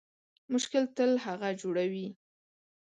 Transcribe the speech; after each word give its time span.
مشکل 0.51 0.83
تل 0.95 1.11
هغه 1.25 1.49
جوړوي 1.61 2.07